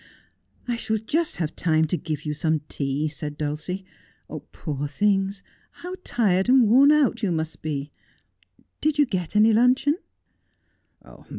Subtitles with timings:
[0.67, 3.85] 'I shall just have time to give you some tea,' said Dulcie.'
[4.51, 5.43] Poor things,
[5.73, 7.91] how tired and worn out you must be!
[8.81, 9.99] Did you get any luncheon